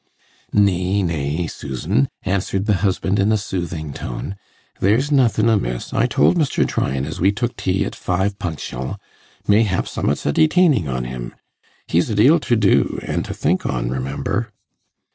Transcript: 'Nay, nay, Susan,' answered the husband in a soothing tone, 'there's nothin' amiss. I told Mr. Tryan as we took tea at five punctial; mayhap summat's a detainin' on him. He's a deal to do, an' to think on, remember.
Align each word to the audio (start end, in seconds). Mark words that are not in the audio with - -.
'Nay, 0.51 1.03
nay, 1.03 1.45
Susan,' 1.45 2.09
answered 2.23 2.65
the 2.65 2.77
husband 2.81 3.19
in 3.19 3.31
a 3.31 3.37
soothing 3.37 3.93
tone, 3.93 4.35
'there's 4.79 5.11
nothin' 5.11 5.47
amiss. 5.47 5.93
I 5.93 6.07
told 6.07 6.37
Mr. 6.39 6.67
Tryan 6.67 7.05
as 7.05 7.19
we 7.19 7.31
took 7.31 7.55
tea 7.55 7.85
at 7.85 7.93
five 7.93 8.39
punctial; 8.39 8.97
mayhap 9.47 9.87
summat's 9.87 10.25
a 10.25 10.33
detainin' 10.33 10.87
on 10.87 11.03
him. 11.03 11.35
He's 11.85 12.09
a 12.09 12.15
deal 12.15 12.39
to 12.39 12.55
do, 12.55 12.97
an' 13.03 13.21
to 13.21 13.33
think 13.35 13.63
on, 13.67 13.91
remember. 13.91 14.51